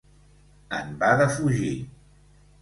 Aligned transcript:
En 0.77 0.89
va 1.03 1.11
defugir. 1.19 1.71